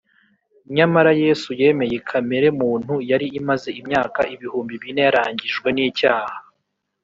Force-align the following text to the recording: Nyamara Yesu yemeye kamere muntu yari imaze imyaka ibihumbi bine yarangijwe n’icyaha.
Nyamara 0.75 1.11
Yesu 1.23 1.49
yemeye 1.61 1.97
kamere 2.09 2.47
muntu 2.61 2.93
yari 3.09 3.27
imaze 3.39 3.69
imyaka 3.81 4.21
ibihumbi 4.35 4.73
bine 4.81 5.01
yarangijwe 5.07 5.67
n’icyaha. 5.75 6.37